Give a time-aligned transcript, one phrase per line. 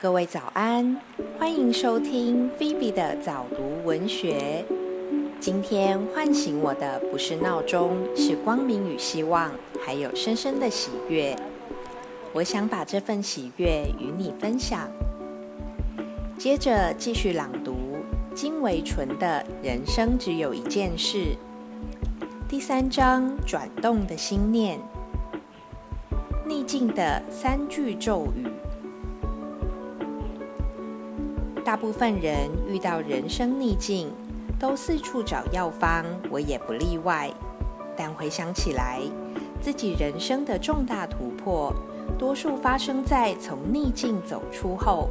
[0.00, 0.96] 各位早安，
[1.36, 4.64] 欢迎收听菲比的早读文学。
[5.40, 9.50] 今天唤醒我的不是闹钟，是光明与希望，
[9.84, 11.36] 还有深深的喜悦。
[12.32, 14.88] 我想把这份喜悦与你分享。
[16.38, 17.96] 接着继续朗读
[18.36, 21.18] 金维纯的《人生只有一件事》
[22.48, 24.78] 第三章：转动的心念。
[26.46, 28.46] 逆境的三句咒语。
[31.68, 34.10] 大部分人遇到人生逆境，
[34.58, 37.30] 都四处找药方，我也不例外。
[37.94, 39.02] 但回想起来，
[39.60, 41.70] 自己人生的重大突破，
[42.18, 45.10] 多数发生在从逆境走出后。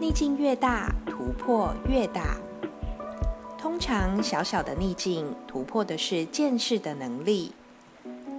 [0.00, 2.38] 逆境越大，突破越大。
[3.58, 7.52] 通常小小的逆境，突破的是见识的能力。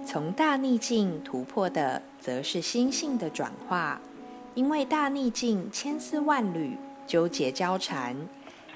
[0.04, 4.00] 从大逆境突破的，则是心性的转化。
[4.54, 6.76] 因为大逆境千丝万缕，
[7.12, 8.16] 纠结交缠，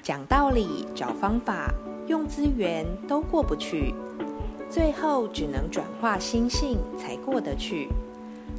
[0.03, 1.73] 讲道理、找方法、
[2.05, 3.95] 用资源都过不去，
[4.69, 7.89] 最后只能转化心性才过得去。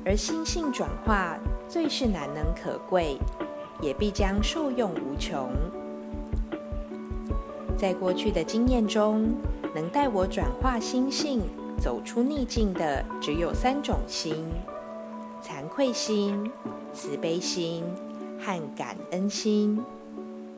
[0.04, 3.18] 而心性转化最是难能可贵，
[3.80, 5.48] 也必将受用无穷。
[7.76, 9.32] 在过去的经验中，
[9.76, 11.40] 能带我转化心性。
[11.80, 14.44] 走出逆境的只有三种心：
[15.40, 16.50] 惭愧心、
[16.92, 17.84] 慈悲心
[18.48, 19.84] 和感恩心。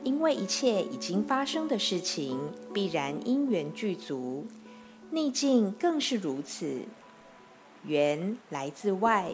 [0.03, 2.39] 因为一切已经发生的事情，
[2.73, 4.45] 必然因缘具足，
[5.11, 6.81] 逆境更是如此。
[7.85, 9.31] 缘来自外，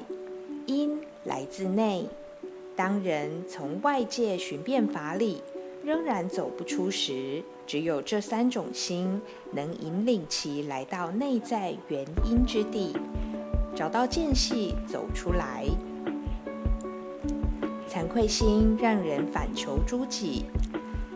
[0.65, 2.05] 因来自内。
[2.75, 5.41] 当人从外界寻遍法理，
[5.83, 9.21] 仍然走不出时，只有这三种心
[9.53, 12.93] 能引领其来到内在原因之地，
[13.73, 15.65] 找到间隙走出来。
[17.87, 20.45] 惭愧心让人反求诸己，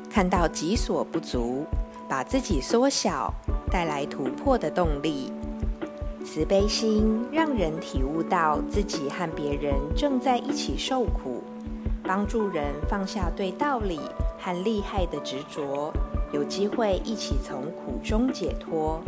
[0.10, 1.66] 看到己所不足，
[2.08, 3.34] 把自己缩小，
[3.70, 5.32] 带来突破的动力。
[6.24, 11.44] 慈悲心让人体悟到自己和别人正在一起受苦，
[12.04, 14.00] 帮助人放下对道理
[14.40, 15.92] 和利害的执着。
[16.32, 19.02] 有机会一起从苦中解脱，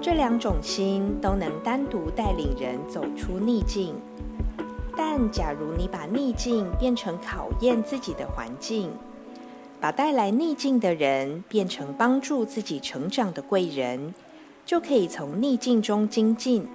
[0.00, 3.96] 这两种心都能单独带领人走出逆境。
[4.98, 8.90] 但假如你把逆境变成考验自己的环境，
[9.80, 14.12] 把带来逆境的人变成帮助自己成长的贵人，
[14.66, 16.66] 就可以从逆境中精进。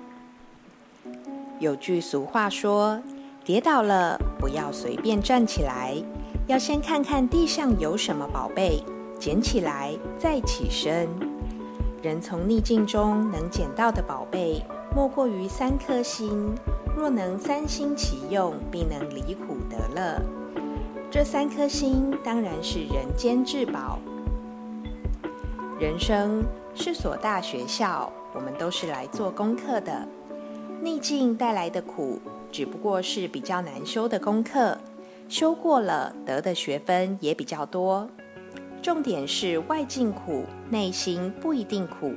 [1.60, 3.04] 有句俗话说
[3.44, 5.94] ：“跌倒了不要随便站起来，
[6.48, 8.82] 要先看看地上有什么宝贝。”
[9.20, 11.08] 捡起来再起身。
[12.02, 14.62] 人从逆境中能捡到的宝贝，
[14.94, 16.54] 莫过于三颗心。
[16.96, 20.22] 若能三心齐用，必能离苦得乐。
[21.10, 24.00] 这三颗心当然是人间至宝。
[25.80, 26.44] 人生
[26.76, 30.08] 是所大学校，我们都是来做功课的。
[30.82, 32.20] 逆境带来的苦，
[32.52, 34.78] 只不过是比较难修的功课，
[35.28, 38.08] 修过了，得的学分也比较多。
[38.82, 42.14] 重点是外境苦，内心不一定苦。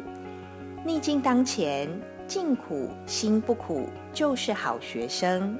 [0.84, 1.88] 逆境当前，
[2.26, 5.56] 境苦心不苦，就是好学生。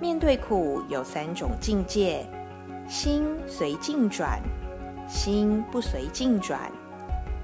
[0.00, 2.26] 面对苦有三种境界：
[2.86, 4.40] 心随境转，
[5.08, 6.70] 心不随境转，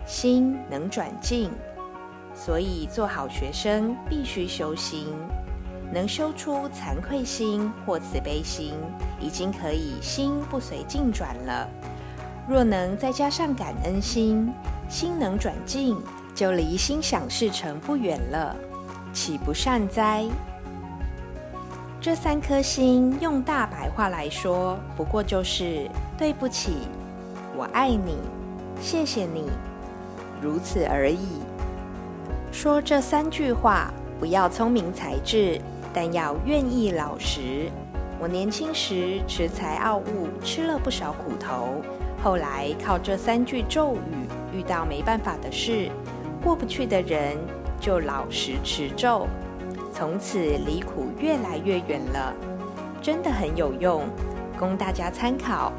[0.06, 1.50] 心能转境。
[2.34, 5.06] 所以做好学生必须修心，
[5.92, 8.74] 能修出惭愧心或慈悲心，
[9.20, 11.68] 已经可以心不随境转了。
[12.48, 14.52] 若能再加上感恩心，
[14.88, 15.96] 心能转境，
[16.42, 18.56] 就离心想事成不远了，
[19.12, 20.26] 岂不善哉？
[22.00, 25.88] 这三颗心，用大白话来说，不过就是
[26.18, 26.78] 对不起，
[27.56, 28.16] 我爱你，
[28.80, 29.44] 谢谢你，
[30.40, 31.28] 如此而已。
[32.50, 35.60] 说这三句话，不要聪明才智，
[35.94, 37.70] 但要愿意老实。
[38.18, 41.80] 我年轻时恃才傲物，吃了不少苦头。
[42.20, 45.88] 后来靠这三句咒语，遇到没办法的事、
[46.42, 47.36] 过不去的人，
[47.80, 49.28] 就老实持咒，
[49.92, 52.34] 从此离苦越来越远了，
[53.00, 54.02] 真的很有用，
[54.58, 55.72] 供大家参考。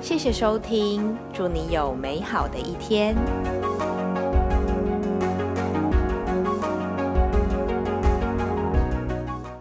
[0.00, 3.14] 谢谢收听，祝你有美好的一天。